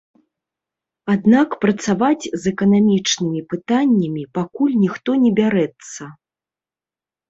[1.15, 6.15] Аднак працаваць з эканамічнымі пытаннямі пакуль ніхто не бярэцца.